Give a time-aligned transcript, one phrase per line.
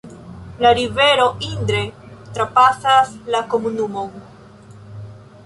[0.65, 1.83] La rivero Indre
[2.39, 4.19] trapasas la komunumon.